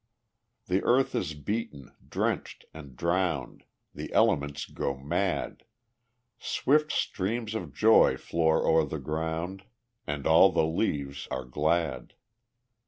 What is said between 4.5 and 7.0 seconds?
go mad; Swift